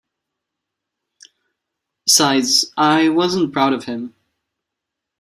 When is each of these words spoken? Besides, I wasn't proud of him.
Besides, 2.05 2.73
I 2.75 3.09
wasn't 3.09 3.53
proud 3.53 3.71
of 3.73 3.83
him. 3.83 4.15